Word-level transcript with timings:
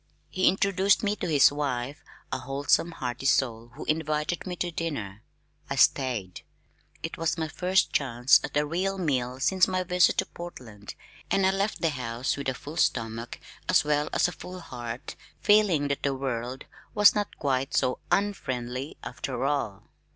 He 0.31 0.47
introduced 0.47 1.03
me 1.03 1.15
to 1.17 1.27
his 1.27 1.51
wife, 1.51 2.03
a 2.31 2.39
wholesome 2.39 2.93
hearty 2.93 3.27
soul 3.27 3.67
who 3.75 3.85
invited 3.85 4.47
me 4.47 4.55
to 4.55 4.71
dinner. 4.71 5.21
I 5.69 5.75
stayed. 5.75 6.41
It 7.03 7.19
was 7.19 7.37
my 7.37 7.47
first 7.47 7.93
chance 7.93 8.39
at 8.43 8.57
a 8.57 8.65
real 8.65 8.97
meal 8.97 9.39
since 9.39 9.67
my 9.67 9.83
visit 9.83 10.17
to 10.17 10.25
Portland, 10.25 10.95
and 11.29 11.45
I 11.45 11.51
left 11.51 11.81
the 11.81 11.89
house 11.91 12.35
with 12.35 12.49
a 12.49 12.55
full 12.55 12.77
stomach, 12.77 13.39
as 13.69 13.83
well 13.83 14.09
as 14.11 14.27
a 14.27 14.31
full 14.31 14.59
heart, 14.61 15.15
feeling 15.39 15.87
that 15.89 16.01
the 16.01 16.15
world 16.15 16.65
was 16.95 17.13
not 17.13 17.37
quite 17.37 17.75
so 17.77 17.99
unfriendly 18.09 18.97
after 19.03 19.45
all. 19.45 19.83